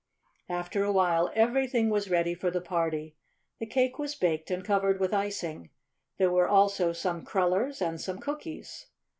After 0.49 0.83
a 0.83 0.91
while 0.91 1.29
everything 1.35 1.91
was 1.91 2.09
ready 2.09 2.33
for 2.33 2.49
the 2.49 2.59
party. 2.59 3.15
The 3.59 3.67
cake 3.67 3.99
was 3.99 4.15
baked 4.15 4.49
and 4.49 4.65
covered 4.65 4.99
with 4.99 5.13
icing. 5.13 5.69
There 6.17 6.31
were 6.31 6.47
also 6.47 6.91
some 6.91 7.23
crullers 7.23 7.83
and 7.83 8.01
some 8.01 8.17
cookies. 8.17 8.87